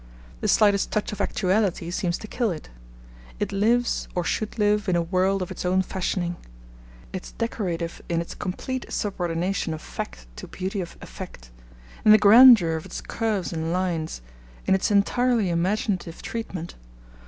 The 0.39 0.47
slightest 0.47 0.89
touch 0.89 1.11
of 1.11 1.21
actuality 1.21 1.91
seems 1.91 2.17
to 2.17 2.27
kill 2.27 2.49
it. 2.49 2.71
It 3.39 3.51
lives, 3.51 4.07
or 4.15 4.23
should 4.23 4.57
live, 4.57 4.89
in 4.89 4.95
a 4.95 5.01
world 5.03 5.43
of 5.43 5.51
its 5.51 5.63
own 5.63 5.83
fashioning. 5.83 6.37
It 7.13 7.23
is 7.25 7.33
decorative 7.33 8.01
in 8.09 8.19
its 8.19 8.33
complete 8.33 8.87
subordination 8.91 9.75
of 9.75 9.81
fact 9.83 10.25
to 10.37 10.47
beauty 10.47 10.81
of 10.81 10.97
effect, 11.03 11.51
in 12.03 12.11
the 12.13 12.17
grandeur 12.17 12.75
of 12.75 12.87
its 12.87 12.99
curves 12.99 13.53
and 13.53 13.71
lines, 13.71 14.23
in 14.65 14.73
its 14.73 14.89
entirely 14.89 15.49
imaginative 15.49 16.23
treatment. 16.23 16.73